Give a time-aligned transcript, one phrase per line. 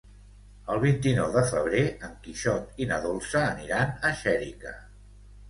[0.75, 4.75] El vint-i-nou de febrer en Quixot i na Dolça aniran a Xèrica.